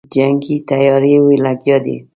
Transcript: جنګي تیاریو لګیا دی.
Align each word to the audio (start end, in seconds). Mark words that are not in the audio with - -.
جنګي 0.13 0.57
تیاریو 0.69 1.23
لګیا 1.45 1.77
دی. 1.85 1.97